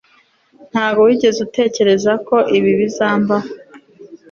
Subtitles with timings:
[0.71, 3.49] ntabwo wigeze utekereza ko ibi bizambaho